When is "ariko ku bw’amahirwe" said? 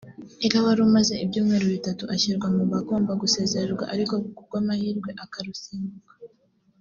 3.93-5.11